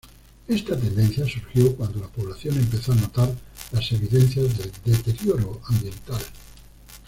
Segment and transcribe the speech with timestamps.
[0.47, 3.31] Esta tendencia surgió cuando la población empezó a notar
[3.71, 6.19] las evidencias del deterioro ambiental.